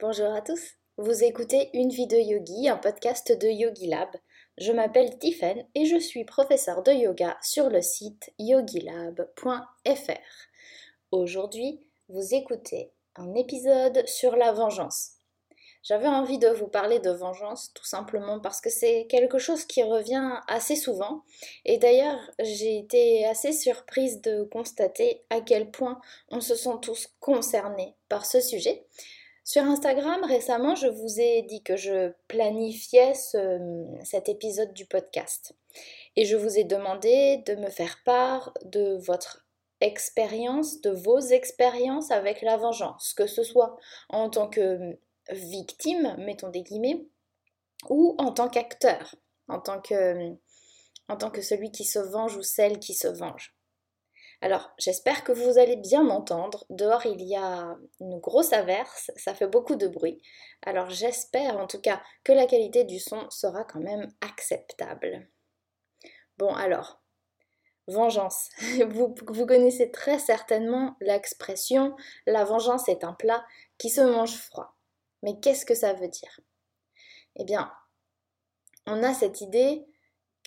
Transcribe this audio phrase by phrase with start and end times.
[0.00, 0.76] Bonjour à tous.
[0.96, 4.08] Vous écoutez Une vie de yogi, un podcast de Yogi Lab.
[4.56, 10.12] Je m'appelle Tiffen et je suis professeur de yoga sur le site yogilab.fr.
[11.10, 15.14] Aujourd'hui, vous écoutez un épisode sur la vengeance.
[15.82, 19.82] J'avais envie de vous parler de vengeance tout simplement parce que c'est quelque chose qui
[19.82, 21.24] revient assez souvent
[21.64, 27.08] et d'ailleurs j'ai été assez surprise de constater à quel point on se sent tous
[27.18, 28.86] concernés par ce sujet
[29.48, 35.54] sur Instagram, récemment, je vous ai dit que je planifiais cet épisode du podcast.
[36.16, 39.46] Et je vous ai demandé de me faire part de votre
[39.80, 43.78] expérience, de vos expériences avec la vengeance, que ce soit
[44.10, 44.98] en tant que
[45.30, 47.06] victime, mettons des guillemets,
[47.88, 49.14] ou en tant qu'acteur,
[49.48, 50.30] en tant que,
[51.08, 53.57] en tant que celui qui se venge ou celle qui se venge.
[54.40, 56.64] Alors, j'espère que vous allez bien m'entendre.
[56.70, 60.22] Dehors, il y a une grosse averse, ça fait beaucoup de bruit.
[60.62, 65.28] Alors, j'espère en tout cas que la qualité du son sera quand même acceptable.
[66.36, 67.00] Bon, alors,
[67.88, 68.48] vengeance.
[68.88, 71.96] Vous, vous connaissez très certainement l'expression
[72.26, 73.44] la vengeance est un plat
[73.76, 74.76] qui se mange froid.
[75.24, 76.40] Mais qu'est-ce que ça veut dire?
[77.34, 77.72] Eh bien,
[78.86, 79.84] on a cette idée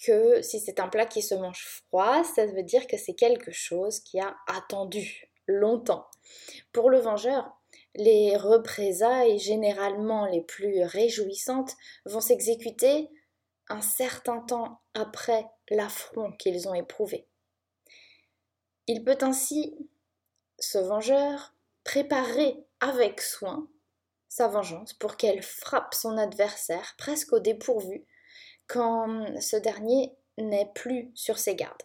[0.05, 3.51] que si c'est un plat qui se mange froid, ça veut dire que c'est quelque
[3.51, 6.07] chose qui a attendu longtemps.
[6.71, 7.51] Pour le vengeur,
[7.95, 13.09] les représailles généralement les plus réjouissantes vont s'exécuter
[13.69, 17.27] un certain temps après l'affront qu'ils ont éprouvé.
[18.87, 19.77] Il peut ainsi,
[20.59, 23.67] ce vengeur, préparer avec soin
[24.27, 28.05] sa vengeance pour qu'elle frappe son adversaire presque au dépourvu
[28.71, 31.83] quand ce dernier n'est plus sur ses gardes.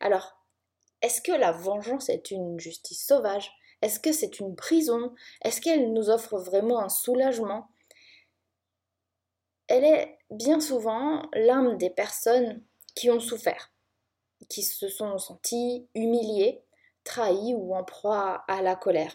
[0.00, 0.42] Alors,
[1.02, 3.52] est-ce que la vengeance est une justice sauvage?
[3.82, 5.14] Est-ce que c'est une prison?
[5.42, 7.68] Est-ce qu'elle nous offre vraiment un soulagement?
[9.68, 12.62] Elle est bien souvent l'âme des personnes
[12.94, 13.70] qui ont souffert,
[14.48, 16.62] qui se sont senties humiliées,
[17.04, 19.14] trahies ou en proie à la colère.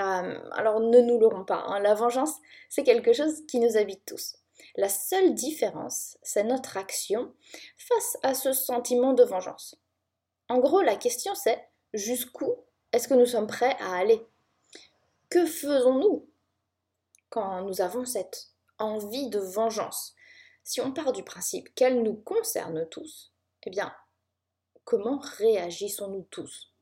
[0.00, 1.80] Euh, alors ne nous l'aurons pas, hein.
[1.80, 2.36] la vengeance
[2.68, 4.36] c'est quelque chose qui nous habite tous.
[4.76, 7.32] La seule différence, c'est notre action
[7.76, 9.76] face à ce sentiment de vengeance.
[10.48, 12.54] En gros, la question c'est jusqu'où
[12.92, 14.24] est-ce que nous sommes prêts à aller?
[15.28, 16.26] Que faisons-nous
[17.28, 18.48] quand nous avons cette
[18.78, 20.14] envie de vengeance?
[20.64, 23.32] Si on part du principe qu'elle nous concerne tous,
[23.64, 23.94] eh bien,
[24.84, 26.72] comment réagissons-nous tous?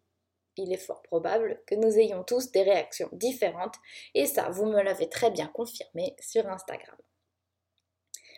[0.57, 3.75] Il est fort probable que nous ayons tous des réactions différentes,
[4.15, 6.97] et ça, vous me l'avez très bien confirmé sur Instagram.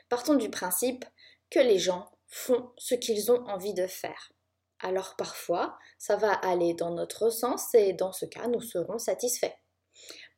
[0.08, 1.04] Partons du principe
[1.50, 4.32] que les gens font ce qu'ils ont envie de faire.
[4.80, 9.54] Alors parfois, ça va aller dans notre sens et dans ce cas, nous serons satisfaits.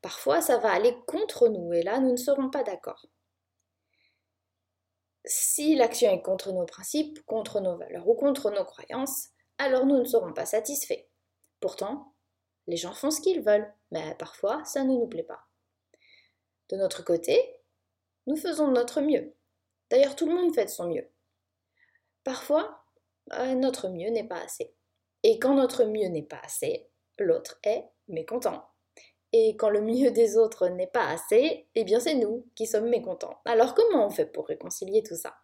[0.03, 3.07] Parfois, ça va aller contre nous et là, nous ne serons pas d'accord.
[5.27, 9.29] Si l'action est contre nos principes, contre nos valeurs ou contre nos croyances,
[9.59, 11.05] alors nous ne serons pas satisfaits.
[11.61, 12.15] Pourtant,
[12.67, 15.43] les gens font ce qu'ils veulent, mais parfois, ça ne nous plaît pas.
[16.71, 17.57] De notre côté,
[18.27, 19.35] nous faisons notre mieux.
[19.91, 21.09] D'ailleurs, tout le monde fait de son mieux.
[22.25, 22.85] Parfois,
[23.33, 24.75] euh, notre mieux n'est pas assez.
[25.23, 28.65] Et quand notre mieux n'est pas assez, l'autre est mécontent.
[29.33, 32.89] Et quand le mieux des autres n'est pas assez, eh bien c'est nous qui sommes
[32.89, 33.39] mécontents.
[33.45, 35.35] Alors comment on fait pour réconcilier tout ça?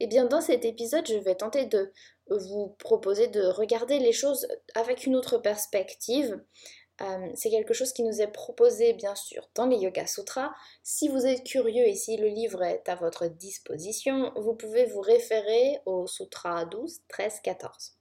[0.00, 1.92] Eh bien dans cet épisode, je vais tenter de
[2.30, 6.42] vous proposer de regarder les choses avec une autre perspective,
[7.00, 10.52] euh, c'est quelque chose qui nous est proposé bien sûr dans les Yoga Sutras.
[10.82, 15.00] Si vous êtes curieux et si le livre est à votre disposition, vous pouvez vous
[15.00, 17.96] référer au Sutra 12, 13, 14.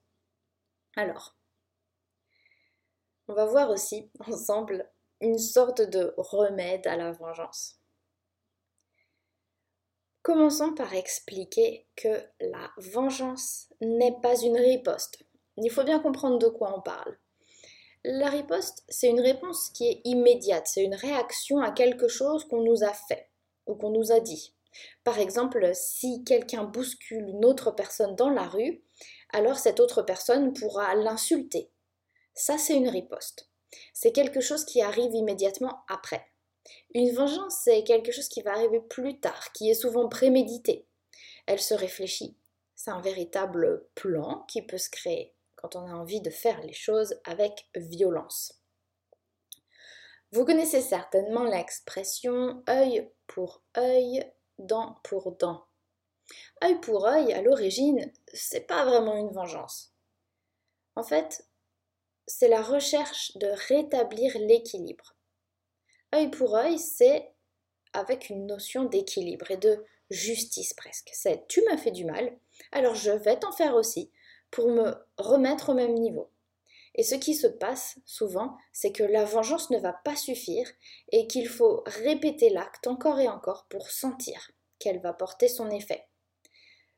[0.95, 1.37] Alors,
[3.27, 4.89] on va voir aussi ensemble
[5.21, 7.75] une sorte de remède à la vengeance.
[10.23, 15.23] Commençons par expliquer que la vengeance n'est pas une riposte.
[15.55, 17.17] Il faut bien comprendre de quoi on parle.
[18.09, 22.61] La riposte, c'est une réponse qui est immédiate, c'est une réaction à quelque chose qu'on
[22.61, 23.29] nous a fait
[23.65, 24.55] ou qu'on nous a dit.
[25.03, 28.81] Par exemple, si quelqu'un bouscule une autre personne dans la rue,
[29.33, 31.69] alors cette autre personne pourra l'insulter.
[32.33, 33.49] Ça, c'est une riposte.
[33.93, 36.25] C'est quelque chose qui arrive immédiatement après.
[36.93, 40.87] Une vengeance, c'est quelque chose qui va arriver plus tard, qui est souvent prémédité.
[41.45, 42.37] Elle se réfléchit.
[42.73, 46.73] C'est un véritable plan qui peut se créer quand on a envie de faire les
[46.73, 48.61] choses avec violence.
[50.31, 54.23] Vous connaissez certainement l'expression œil pour œil,
[54.59, 55.65] dent pour dent.
[56.63, 59.93] Œil pour œil, à l'origine, c'est pas vraiment une vengeance.
[60.95, 61.47] En fait,
[62.27, 65.15] c'est la recherche de rétablir l'équilibre.
[66.13, 67.33] œil pour œil, c'est
[67.93, 71.09] avec une notion d'équilibre et de justice presque.
[71.13, 72.37] C'est tu m'as fait du mal,
[72.71, 74.11] alors je vais t'en faire aussi
[74.51, 76.29] pour me remettre au même niveau.
[76.95, 80.67] Et ce qui se passe souvent, c'est que la vengeance ne va pas suffire
[81.11, 86.07] et qu'il faut répéter l'acte encore et encore pour sentir qu'elle va porter son effet.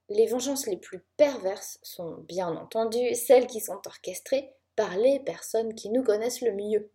[0.08, 5.76] Les vengeances les plus perverses sont bien entendu celles qui sont orchestrées par les personnes
[5.76, 6.90] qui nous connaissent le mieux.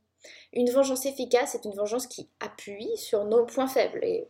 [0.54, 4.28] Une vengeance efficace est une vengeance qui appuie sur nos points faibles et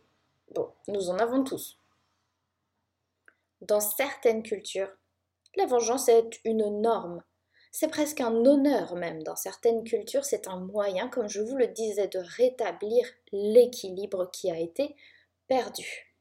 [0.53, 1.79] bon, nous en avons tous.
[3.61, 4.91] Dans certaines cultures,
[5.57, 7.23] la vengeance est une norme.
[7.71, 9.21] C'est presque un honneur même.
[9.23, 14.49] Dans certaines cultures, c'est un moyen, comme je vous le disais, de rétablir l'équilibre qui
[14.49, 14.95] a été
[15.47, 16.15] perdu.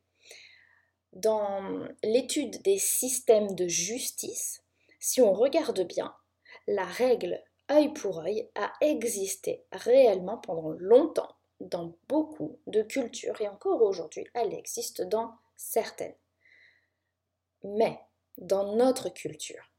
[1.12, 4.64] Dans l'étude des systèmes de justice,
[4.98, 6.12] si on regarde bien,
[6.66, 7.40] la règle
[7.70, 14.26] œil pour œil a existé réellement pendant longtemps dans beaucoup de cultures et encore aujourd'hui
[14.34, 16.16] elle existe dans certaines.
[17.62, 17.98] Mais
[18.38, 19.70] dans notre culture,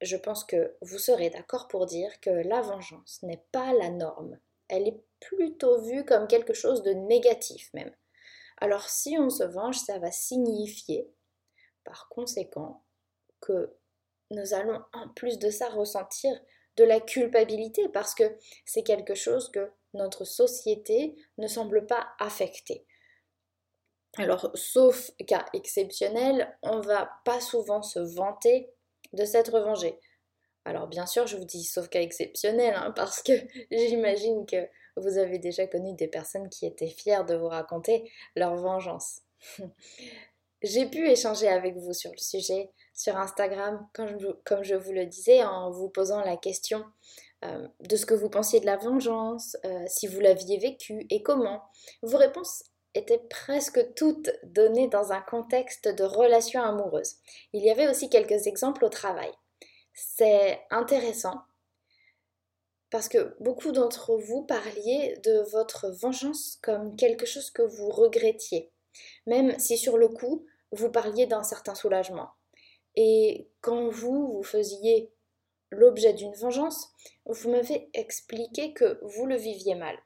[0.00, 4.38] je pense que vous serez d'accord pour dire que la vengeance n'est pas la norme.
[4.68, 7.94] Elle est plutôt vue comme quelque chose de négatif même.
[8.58, 11.10] Alors si on se venge, ça va signifier
[11.84, 12.84] par conséquent
[13.40, 13.76] que
[14.30, 16.32] nous allons en plus de ça ressentir
[16.76, 22.86] de la culpabilité parce que c'est quelque chose que notre société ne semble pas affecter.
[24.18, 28.68] Alors, sauf cas exceptionnel, on va pas souvent se vanter
[29.12, 29.98] de s'être vengé.
[30.64, 33.32] Alors, bien sûr, je vous dis sauf cas exceptionnel, hein, parce que
[33.70, 38.56] j'imagine que vous avez déjà connu des personnes qui étaient fières de vous raconter leur
[38.56, 39.20] vengeance.
[40.62, 44.18] J'ai pu échanger avec vous sur le sujet sur Instagram, comme
[44.64, 46.84] je, vous le disais, en vous posant la question
[47.44, 51.22] euh, de ce que vous pensiez de la vengeance, euh, si vous l'aviez vécu et
[51.22, 51.62] comment.
[52.02, 52.64] Vos réponses
[52.98, 57.14] étaient presque toutes données dans un contexte de relation amoureuse.
[57.52, 59.30] Il y avait aussi quelques exemples au travail.
[59.94, 61.42] C'est intéressant
[62.90, 68.70] parce que beaucoup d'entre vous parliez de votre vengeance comme quelque chose que vous regrettiez,
[69.26, 72.30] même si sur le coup, vous parliez d'un certain soulagement.
[72.96, 75.12] Et quand vous, vous faisiez
[75.70, 76.88] l'objet d'une vengeance,
[77.26, 79.98] vous m'avez expliqué que vous le viviez mal.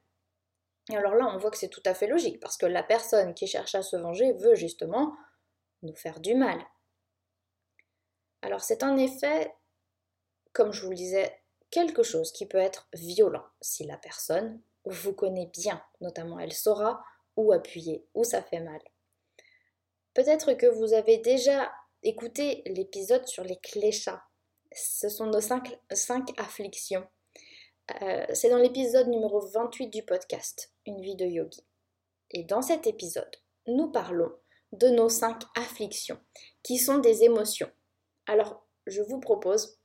[0.90, 3.46] Alors là, on voit que c'est tout à fait logique, parce que la personne qui
[3.46, 5.14] cherche à se venger veut justement
[5.82, 6.58] nous faire du mal.
[8.42, 9.54] Alors c'est en effet,
[10.52, 11.40] comme je vous le disais,
[11.70, 17.04] quelque chose qui peut être violent si la personne vous connaît bien, notamment elle saura
[17.36, 18.80] où appuyer, où ça fait mal.
[20.14, 24.22] Peut-être que vous avez déjà écoutez l'épisode sur les cléchats.
[24.72, 25.78] Ce sont nos cinq,
[26.36, 27.06] afflictions.
[27.90, 31.66] Euh, c'est dans l'épisode numéro 28 du podcast, Une vie de yogi.
[32.30, 33.36] Et dans cet épisode,
[33.66, 34.32] nous parlons
[34.72, 36.20] de nos cinq afflictions,
[36.62, 37.70] qui sont des émotions.
[38.26, 39.78] Alors, je vous propose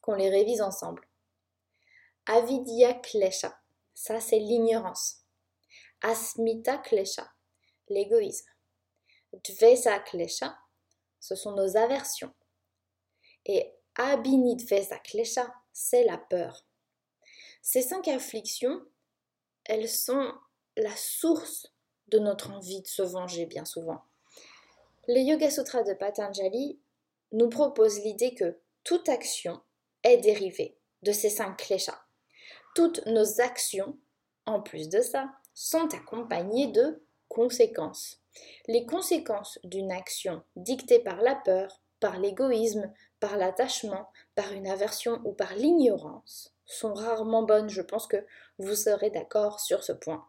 [0.00, 1.08] qu'on les révise ensemble.
[2.26, 3.58] Avidya klesha,
[3.94, 5.24] ça c'est l'ignorance.
[6.02, 7.26] Asmita klesha,
[7.88, 8.50] l'égoïsme.
[9.32, 10.56] Dvesa klesha,
[11.20, 12.34] ce sont nos aversions.
[13.46, 16.66] Et Abinidvesa Klesha, c'est la peur.
[17.66, 18.82] Ces cinq afflictions,
[19.64, 20.34] elles sont
[20.76, 21.72] la source
[22.08, 24.02] de notre envie de se venger bien souvent.
[25.08, 26.78] Les Yoga Sutras de Patanjali
[27.32, 29.62] nous proposent l'idée que toute action
[30.02, 32.04] est dérivée de ces cinq kleshas.
[32.74, 33.96] Toutes nos actions,
[34.44, 38.20] en plus de ça, sont accompagnées de conséquences.
[38.68, 45.22] Les conséquences d'une action dictée par la peur, par l'égoïsme, par l'attachement, par une aversion
[45.24, 47.68] ou par l'ignorance sont rarement bonnes.
[47.68, 48.24] Je pense que
[48.58, 50.26] vous serez d'accord sur ce point.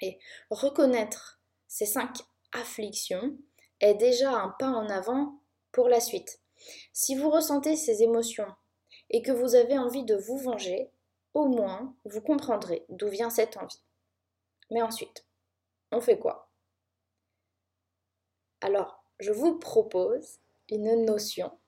[0.00, 0.18] Et
[0.50, 2.18] reconnaître ces cinq
[2.52, 3.36] afflictions
[3.80, 5.40] est déjà un pas en avant
[5.72, 6.40] pour la suite.
[6.92, 8.52] Si vous ressentez ces émotions
[9.10, 10.90] et que vous avez envie de vous venger,
[11.34, 13.82] au moins vous comprendrez d'où vient cette envie.
[14.70, 15.26] Mais ensuite,
[15.90, 16.50] on fait quoi?
[18.60, 20.38] Alors, je vous propose
[20.70, 21.58] une notion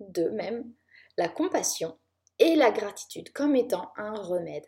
[0.00, 0.72] de même
[1.16, 1.98] la compassion
[2.40, 4.66] et la gratitude comme étant un remède.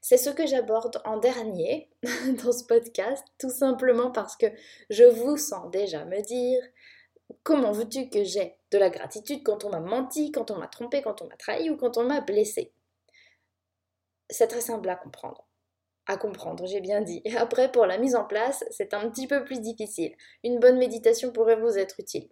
[0.00, 1.90] C'est ce que j'aborde en dernier
[2.44, 4.46] dans ce podcast, tout simplement parce que
[4.90, 6.62] je vous sens déjà me dire
[7.42, 11.02] comment veux-tu que j'ai de la gratitude quand on m'a menti, quand on m'a trompé,
[11.02, 12.72] quand on m'a trahi ou quand on m'a blessé?
[14.30, 15.46] C'est très simple à comprendre
[16.06, 17.22] à comprendre, j'ai bien dit.
[17.36, 20.14] Après, pour la mise en place, c'est un petit peu plus difficile.
[20.44, 22.28] Une bonne méditation pourrait vous être utile.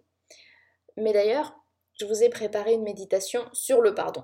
[0.97, 1.55] Mais d'ailleurs,
[1.99, 4.23] je vous ai préparé une méditation sur le pardon.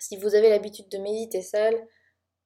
[0.00, 1.86] Si vous avez l'habitude de méditer seul,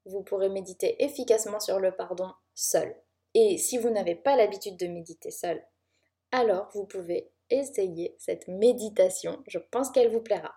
[0.05, 2.95] vous pourrez méditer efficacement sur le pardon seul.
[3.33, 5.65] Et si vous n'avez pas l'habitude de méditer seul,
[6.33, 9.43] alors vous pouvez essayer cette méditation.
[9.47, 10.53] Je pense qu'elle vous plaira.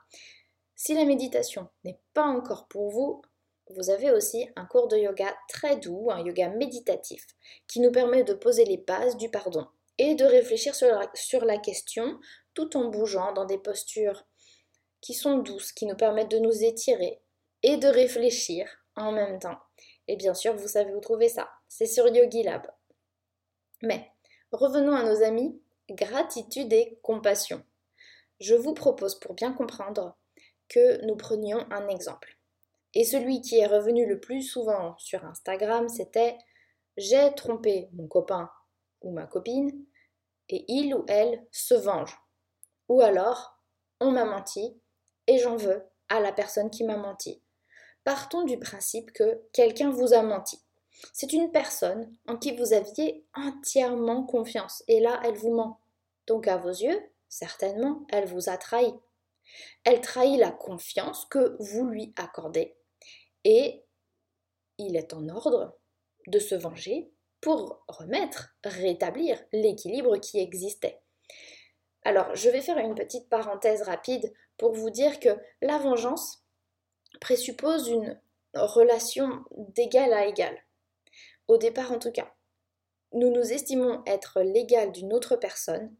[0.75, 3.21] Si la méditation n'est pas encore pour vous,
[3.69, 7.25] vous avez aussi un cours de yoga très doux, un yoga méditatif,
[7.67, 10.87] qui nous permet de poser les bases du pardon et de réfléchir sur
[11.45, 12.19] la, question
[12.53, 14.25] tout en bougeant dans des postures
[15.07, 17.21] qui sont douces, qui nous permettent de nous étirer
[17.63, 19.57] et de réfléchir en même temps.
[20.09, 21.49] Et bien sûr, vous savez où trouver ça.
[21.69, 22.69] C'est sur Yogi Lab.
[23.81, 24.11] Mais
[24.51, 27.63] revenons à nos amis gratitude et compassion.
[28.41, 30.17] Je vous propose pour bien comprendre
[30.67, 32.37] que nous prenions un exemple.
[32.93, 36.37] Et celui qui est revenu le plus souvent sur Instagram, c'était
[36.97, 38.51] j'ai trompé mon copain
[39.03, 39.71] ou ma copine
[40.49, 42.19] et il ou elle se venge.
[42.89, 43.57] Ou alors
[44.01, 44.77] on m'a menti
[45.27, 47.41] et j'en veux à la personne qui m'a menti.
[48.03, 50.59] Partons du principe que quelqu'un vous a menti.
[51.13, 55.79] C'est une personne en qui vous aviez entièrement confiance et là elle vous ment.
[56.25, 58.93] Donc à vos yeux, certainement, elle vous a trahi.
[59.83, 62.75] Elle trahit la confiance que vous lui accordez
[63.43, 63.83] et
[64.77, 65.77] il est en ordre
[66.27, 70.99] de se venger pour remettre, rétablir l'équilibre qui existait.
[72.03, 76.43] Alors, je vais faire une petite parenthèse rapide pour vous dire que la vengeance
[77.21, 78.19] présuppose une
[78.53, 80.55] relation d'égal à égal.
[81.47, 82.31] Au départ, en tout cas.
[83.13, 85.95] Nous nous estimons être l'égal d'une autre personne,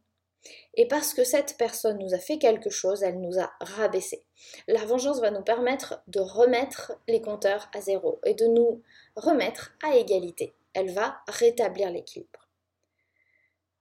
[0.74, 4.24] et parce que cette personne nous a fait quelque chose, elle nous a rabaissé.
[4.66, 8.82] La vengeance va nous permettre de remettre les compteurs à zéro et de nous
[9.16, 10.54] remettre à égalité.
[10.74, 12.48] Elle va rétablir l'équilibre.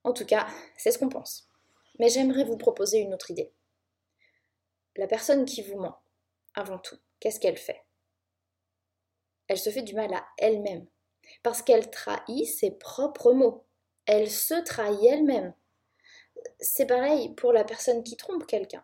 [0.03, 1.50] En tout cas, c'est ce qu'on pense.
[2.00, 3.51] Mais j'aimerais vous proposer une autre idée.
[4.98, 6.00] La personne qui vous ment,
[6.56, 7.86] avant tout, qu'est-ce qu'elle fait?
[9.48, 10.88] Elle se fait du mal à elle-même,
[11.44, 13.63] parce qu'elle trahit ses propres mots.
[14.06, 15.54] Elle se trahit elle-même.
[16.60, 18.84] C'est pareil pour la personne qui trompe quelqu'un.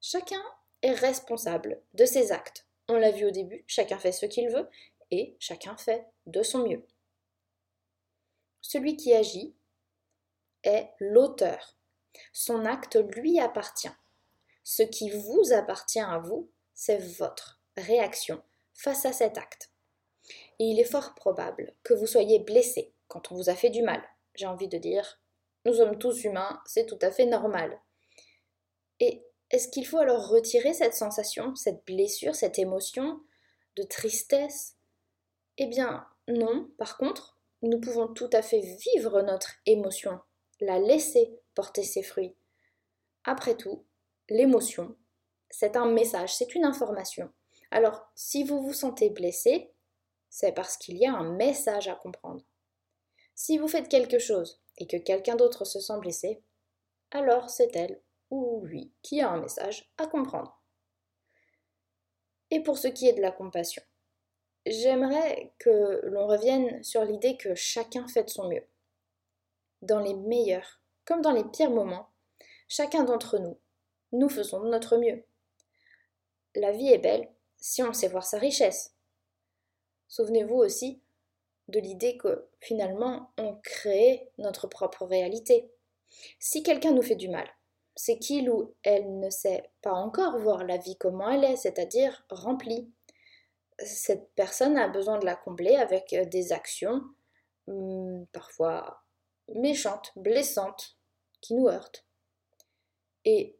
[0.00, 0.42] Chacun
[0.82, 2.66] est responsable de ses actes.
[2.88, 4.68] On l'a vu au début, chacun fait ce qu'il veut
[5.12, 6.84] et chacun fait de son mieux.
[8.62, 9.54] Celui qui agit
[10.64, 11.76] est l'auteur.
[12.32, 13.90] Son acte lui appartient.
[14.68, 18.42] Ce qui vous appartient à vous, c'est votre réaction
[18.74, 19.70] face à cet acte.
[20.58, 23.82] Et il est fort probable que vous soyez blessé quand on vous a fait du
[23.82, 24.02] mal.
[24.34, 25.20] J'ai envie de dire,
[25.66, 27.80] nous sommes tous humains, c'est tout à fait normal.
[28.98, 33.20] Et est-ce qu'il faut alors retirer cette sensation, cette blessure, cette émotion
[33.76, 34.74] de tristesse?
[35.58, 40.18] Eh bien non, par contre, nous pouvons tout à fait vivre notre émotion,
[40.60, 42.34] la laisser porter ses fruits.
[43.22, 43.85] Après tout,
[44.28, 44.96] l'émotion,
[45.50, 47.32] c'est un message, c'est une information.
[47.70, 49.72] Alors, si vous vous sentez blessé,
[50.28, 52.44] c'est parce qu'il y a un message à comprendre.
[53.34, 56.42] Si vous faites quelque chose et que quelqu'un d'autre se sent blessé,
[57.10, 60.60] alors c'est elle ou lui qui a un message à comprendre.
[62.50, 63.82] Et pour ce qui est de la compassion,
[64.64, 68.66] j'aimerais que l'on revienne sur l'idée que chacun fait de son mieux.
[69.82, 72.10] Dans les meilleurs comme dans les pires moments,
[72.68, 73.58] chacun d'entre nous,
[74.16, 75.24] nous faisons de notre mieux.
[76.54, 78.94] La vie est belle si on sait voir sa richesse.
[80.08, 81.02] Souvenez-vous aussi
[81.68, 85.70] de l'idée que finalement on crée notre propre réalité.
[86.38, 87.48] Si quelqu'un nous fait du mal,
[87.94, 92.24] c'est qu'il ou elle ne sait pas encore voir la vie comment elle est, c'est-à-dire
[92.30, 92.90] remplie.
[93.78, 97.02] Cette personne a besoin de la combler avec des actions
[97.66, 99.02] hmm, parfois
[99.54, 100.96] méchantes, blessantes,
[101.40, 102.06] qui nous heurtent.
[103.24, 103.58] Et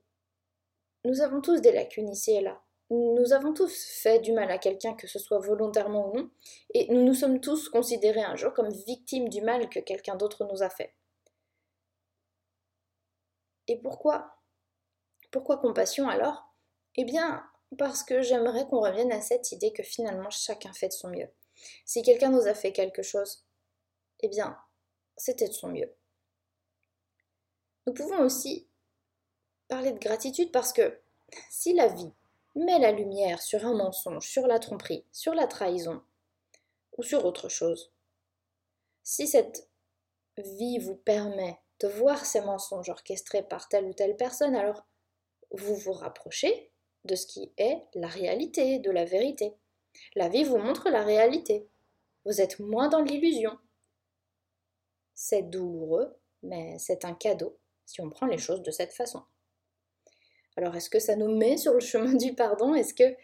[1.07, 2.61] nous avons tous des lacunes ici et là.
[2.91, 6.31] Nous avons tous fait du mal à quelqu'un, que ce soit volontairement ou non,
[6.73, 10.45] et nous nous sommes tous considérés un jour comme victimes du mal que quelqu'un d'autre
[10.45, 10.95] nous a fait.
[13.67, 14.37] Et pourquoi?
[15.33, 16.55] Pourquoi compassion alors?
[16.95, 17.45] Eh bien,
[17.77, 21.29] parce que j'aimerais qu'on revienne à cette idée que finalement chacun fait de son mieux.
[21.85, 23.45] Si quelqu'un nous a fait quelque chose,
[24.21, 24.57] eh bien,
[25.17, 25.93] c'était de son mieux.
[27.87, 28.69] Nous pouvons aussi
[29.69, 30.99] parler de gratitude parce que
[31.51, 32.13] si la vie
[32.57, 36.03] met la lumière sur un mensonge, sur la tromperie, sur la trahison
[36.97, 37.93] ou sur autre chose.
[39.03, 39.69] Si cette
[40.39, 44.87] vie vous permet de voir ces mensonges orchestrés par telle ou telle personne, alors
[45.51, 46.73] vous vous rapprochez
[47.05, 49.55] de ce qui est la réalité, de la vérité.
[50.15, 51.69] La vie vous montre la réalité.
[52.25, 53.57] Vous êtes moins dans l'illusion.
[55.15, 59.23] C'est douloureux, mais c'est un cadeau si on prend les choses de cette façon.
[60.57, 62.75] Alors est-ce que ça nous met sur le chemin du pardon?
[62.75, 63.17] Est-ce que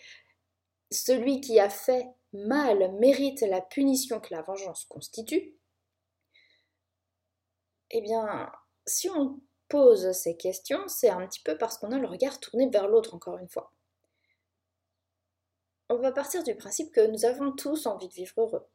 [0.90, 5.54] celui qui a fait mal mérite la punition que la vengeance constitue,
[7.90, 8.50] eh bien,
[8.86, 12.68] si on pose ces questions, c'est un petit peu parce qu'on a le regard tourné
[12.70, 13.72] vers l'autre, encore une fois.
[15.88, 18.66] On va partir du principe que nous avons tous envie de vivre heureux.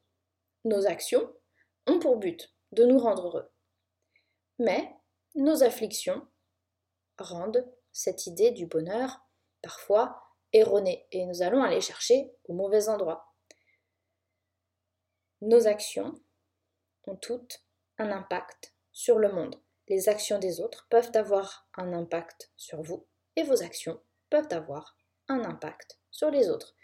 [0.66, 1.34] Nos actions
[1.88, 3.50] ont pour but de nous rendre heureux.
[4.60, 4.96] Mais
[5.34, 6.28] nos afflictions
[7.18, 7.66] rendent
[7.98, 9.22] cette idée du bonheur
[9.64, 10.22] parfois
[10.54, 13.34] erronée et nous allons aller chercher au mauvais endroit.
[15.42, 16.14] Nos actions
[17.08, 17.66] ont toutes
[17.98, 19.60] un impact sur le monde.
[19.88, 24.00] Les actions des autres peuvent avoir un impact sur vous et vos actions
[24.30, 24.96] peuvent avoir
[25.28, 26.76] un impact sur les autres.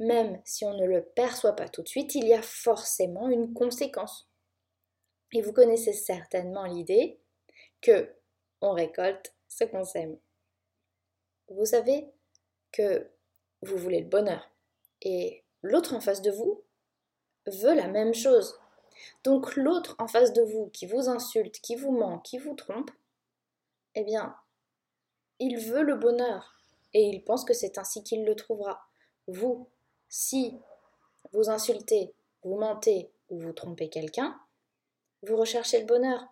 [0.00, 3.52] Même si on ne le perçoit pas tout de suite, il y a forcément une
[3.52, 4.26] conséquence.
[5.34, 7.20] Et vous connaissez certainement l'idée
[7.82, 8.16] que
[8.62, 10.18] on récolte ce qu'on sème.
[11.54, 12.08] Vous savez
[12.72, 13.10] que
[13.60, 14.50] vous voulez le bonheur
[15.02, 16.62] et l'autre en face de vous
[17.46, 18.58] veut la même chose.
[19.24, 22.90] Donc l'autre en face de vous qui vous insulte, qui vous ment, qui vous trompe,
[23.94, 24.34] eh bien,
[25.38, 26.58] il veut le bonheur
[26.94, 28.86] et il pense que c'est ainsi qu'il le trouvera.
[29.26, 29.68] Vous,
[30.08, 30.58] si
[31.32, 34.40] vous insultez, vous mentez ou vous trompez quelqu'un,
[35.22, 36.24] vous recherchez le bonheur.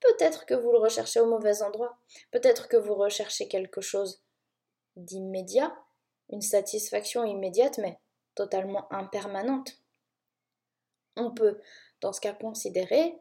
[0.00, 1.98] Peut-être que vous le recherchez au mauvais endroit.
[2.30, 4.22] Peut-être que vous recherchez quelque chose
[4.96, 5.74] d'immédiat,
[6.30, 7.98] une satisfaction immédiate, mais
[8.34, 9.78] totalement impermanente.
[11.16, 11.60] On peut,
[12.00, 13.18] dans ce cas, considérer,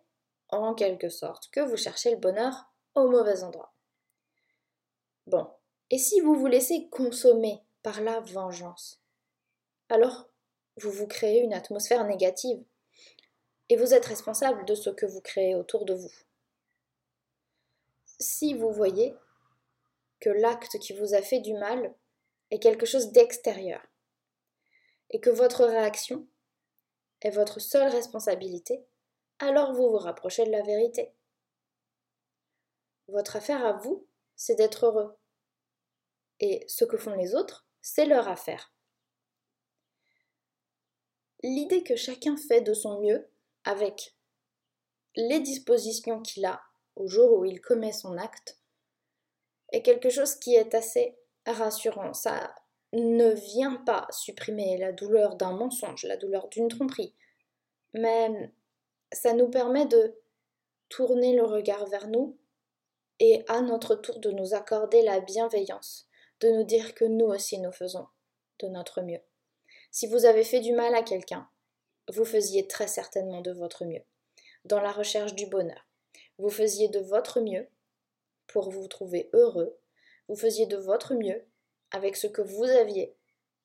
[0.50, 3.74] en quelque sorte, que vous cherchez le bonheur au mauvais endroit.
[5.28, 5.48] Bon,
[5.90, 9.02] et si vous vous laissez consommer par la vengeance,
[9.90, 10.30] alors
[10.78, 12.64] vous vous créez une atmosphère négative
[13.70, 16.12] et vous êtes responsable de ce que vous créez autour de vous.
[18.20, 19.16] Si vous voyez
[20.20, 21.96] que l'acte qui vous a fait du mal
[22.52, 23.82] est quelque chose d'extérieur
[25.12, 26.28] et que votre réaction
[27.22, 28.86] est votre seule responsabilité,
[29.40, 31.14] alors vous vous rapprochez de la vérité.
[33.08, 35.18] Votre affaire à vous, c'est d'être heureux.
[36.40, 38.74] Et ce que font les autres, c'est leur affaire.
[41.42, 43.30] L'idée que chacun fait de son mieux
[43.64, 44.16] avec
[45.16, 46.62] les dispositions qu'il a
[46.96, 48.59] au jour où il commet son acte
[49.72, 52.14] est quelque chose qui est assez rassurant.
[52.14, 52.54] Ça
[52.94, 57.14] ne vient pas supprimer la douleur d'un mensonge, la douleur d'une tromperie,
[57.94, 58.52] mais
[59.12, 60.16] ça nous permet de
[60.90, 62.38] tourner le regard vers nous
[63.20, 66.08] et à notre tour de nous accorder la bienveillance,
[66.40, 68.08] de nous dire que nous aussi nous faisons
[68.60, 69.22] de notre mieux.
[69.92, 71.48] Si vous avez fait du mal à quelqu'un,
[72.12, 74.04] vous faisiez très certainement de votre mieux.
[74.66, 75.88] Dans la recherche du bonheur,
[76.38, 77.68] vous faisiez de votre mieux
[78.50, 79.78] pour vous trouver heureux,
[80.28, 81.46] vous faisiez de votre mieux
[81.92, 83.16] avec ce que vous aviez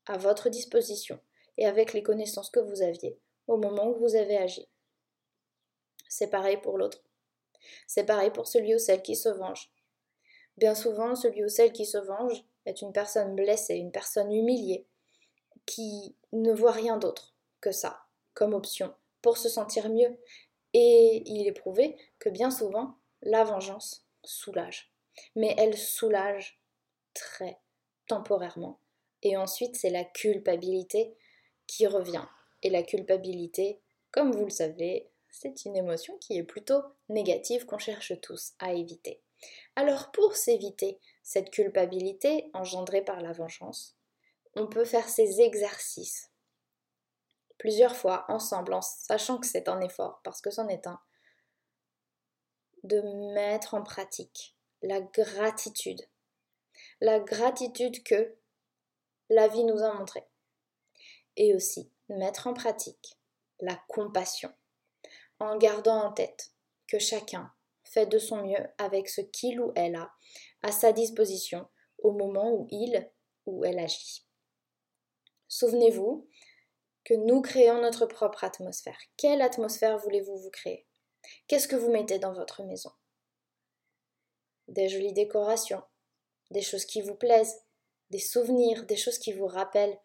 [0.06, 1.18] à votre disposition
[1.56, 4.68] et avec les connaissances que vous aviez au moment où vous avez agi.
[6.08, 7.02] C'est pareil pour l'autre.
[7.86, 9.72] C'est pareil pour celui ou celle qui se venge.
[10.56, 14.86] Bien souvent, celui ou celle qui se venge est une personne blessée, une personne humiliée,
[15.66, 18.00] qui ne voit rien d'autre que ça
[18.34, 20.18] comme option pour se sentir mieux.
[20.72, 24.92] Et il est prouvé que bien souvent, la vengeance soulage.
[25.36, 26.60] Mais elle soulage
[27.14, 27.58] très
[28.06, 28.80] temporairement.
[29.22, 31.16] Et ensuite, c'est la culpabilité
[31.66, 32.26] qui revient.
[32.62, 37.78] Et la culpabilité, comme vous le savez, c'est une émotion qui est plutôt négative qu'on
[37.78, 39.22] cherche tous à éviter.
[39.76, 43.96] Alors pour s'éviter cette culpabilité engendrée par la vengeance,
[44.54, 46.30] on peut faire ces exercices
[47.58, 51.00] plusieurs fois ensemble en sachant que c'est un effort parce que c'en est un
[52.84, 53.00] de
[53.34, 56.02] mettre en pratique la gratitude
[57.00, 58.34] la gratitude que
[59.30, 60.24] la vie nous a montrée
[61.36, 63.18] et aussi mettre en pratique
[63.60, 64.52] la compassion
[65.40, 66.52] en gardant en tête
[66.86, 67.52] que chacun
[67.84, 70.12] fait de son mieux avec ce qu'il ou elle a
[70.62, 71.68] à sa disposition
[71.98, 73.10] au moment où il
[73.46, 74.26] ou elle agit.
[75.48, 76.28] Souvenez-vous
[77.04, 78.98] que nous créons notre propre atmosphère.
[79.16, 80.86] Quelle atmosphère voulez-vous vous créer?
[81.46, 82.90] Qu'est-ce que vous mettez dans votre maison?
[84.68, 85.82] Des jolies décorations,
[86.50, 87.62] des choses qui vous plaisent,
[88.10, 89.98] des souvenirs, des choses qui vous rappellent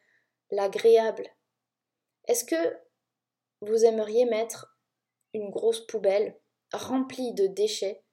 [0.52, 1.30] l'agréable.
[2.28, 2.80] Est-ce que
[3.62, 4.78] vous aimeriez mettre
[5.34, 6.40] une grosse poubelle
[6.74, 8.04] remplie de déchets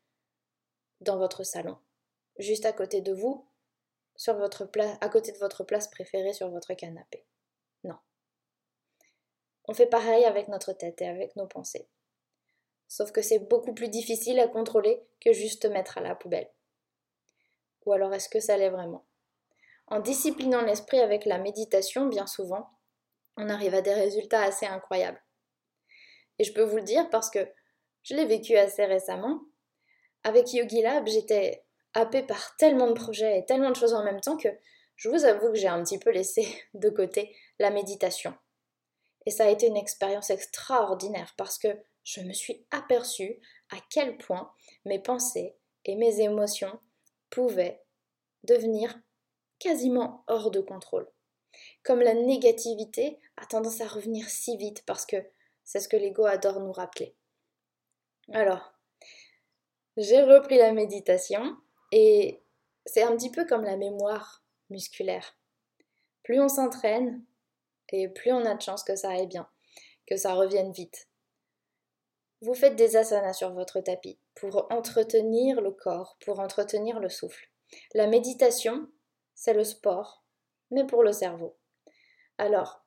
[1.01, 1.79] dans votre salon,
[2.39, 3.49] juste à côté de vous,
[4.17, 7.27] sur votre place, à côté de votre place préférée sur votre canapé?
[7.85, 7.99] Non.
[9.65, 11.89] On fait pareil avec notre tête et avec nos pensées.
[12.89, 16.51] Sauf que c'est beaucoup plus difficile à contrôler que juste mettre à la poubelle.
[17.85, 19.05] Ou alors est-ce que ça l'est vraiment?
[19.89, 22.69] En disciplinant l'esprit avec la méditation, bien souvent,
[23.37, 25.23] on arrive à des résultats assez incroyables.
[26.39, 27.47] Et je peux vous le dire parce que
[28.03, 29.41] je l'ai vécu assez récemment.
[30.25, 34.21] Avec Yogi Lab, j'étais happée par tellement de projets et tellement de choses en même
[34.21, 34.49] temps que
[34.97, 38.35] je vous avoue que j'ai un petit peu laissé de côté la méditation.
[39.25, 41.69] Et ça a été une expérience extraordinaire parce que
[42.07, 43.41] je me suis aperçue
[43.71, 44.53] à quel point
[44.85, 46.79] mes pensées et mes émotions
[47.31, 47.83] pouvaient
[48.45, 48.97] devenir
[49.59, 51.11] quasiment hors de contrôle.
[51.83, 55.17] Comme la négativité a tendance à revenir si vite parce que
[55.65, 57.17] c'est ce que l'ego adore nous rappeler.
[58.33, 58.73] Alors,
[59.97, 61.57] j'ai repris la méditation
[61.91, 62.41] et
[62.85, 65.37] c'est un petit peu comme la mémoire musculaire.
[66.23, 67.25] Plus on s'entraîne
[67.89, 69.49] et plus on a de chance que ça aille bien,
[70.07, 71.06] que ça revienne vite.
[72.43, 77.51] Vous faites des asanas sur votre tapis pour entretenir le corps, pour entretenir le souffle.
[77.95, 78.89] La méditation,
[79.35, 80.25] c'est le sport,
[80.71, 81.57] mais pour le cerveau.
[82.39, 82.85] Alors,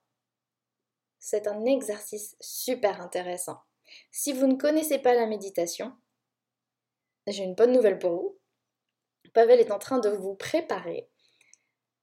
[1.19, 3.59] c'est un exercice super intéressant.
[4.11, 5.93] Si vous ne connaissez pas la méditation,
[7.27, 8.39] j'ai une bonne nouvelle pour vous.
[9.33, 11.09] Pavel est en train de vous préparer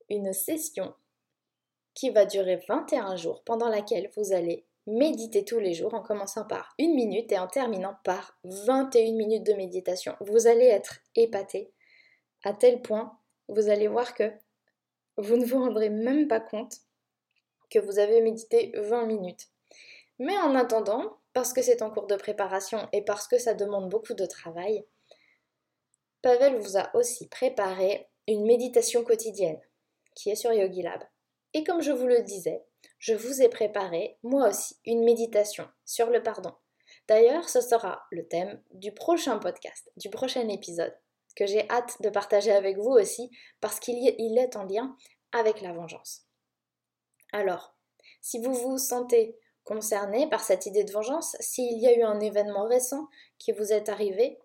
[0.09, 0.95] une session
[1.95, 6.45] qui va durer 21 jours pendant laquelle vous allez méditer tous les jours en commençant
[6.45, 10.15] par une minute et en terminant par 21 minutes de méditation.
[10.21, 11.73] Vous allez être épaté
[12.45, 13.19] à tel point,
[13.49, 14.33] vous allez voir que
[15.17, 16.77] vous ne vous rendrez même pas compte
[17.71, 19.49] que vous avez médité 20 minutes.
[20.19, 23.91] Mais en attendant, parce que c'est en cours de préparation et parce que ça demande
[23.91, 24.85] beaucoup de travail,
[26.23, 29.61] Pavel vous a aussi préparé une méditation quotidienne
[30.15, 31.03] qui est sur Yogi Lab.
[31.55, 32.65] Et comme je vous le disais,
[33.07, 36.53] je vous ai préparé, moi aussi, une méditation sur le pardon.
[37.07, 40.93] D'ailleurs, ce sera le thème du prochain podcast, du prochain épisode,
[41.37, 44.97] que j'ai hâte de partager avec vous aussi, parce qu'il est en lien
[45.31, 46.25] avec la vengeance.
[47.33, 47.77] Alors,
[48.23, 52.19] si vous vous sentez concerné par cette idée de vengeance, s'il y a eu un
[52.19, 53.07] événement récent
[53.39, 54.41] qui vous est arrivé,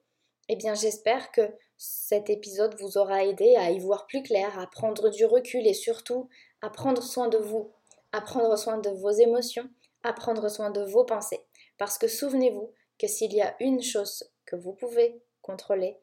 [0.49, 4.67] eh bien j'espère que cet épisode vous aura aidé à y voir plus clair, à
[4.67, 6.29] prendre du recul et surtout
[6.61, 7.71] à prendre soin de vous,
[8.11, 9.69] à prendre soin de vos émotions,
[10.03, 11.45] à prendre soin de vos pensées.
[11.77, 15.97] Parce que souvenez-vous que s'il y a une chose que vous pouvez contrôler,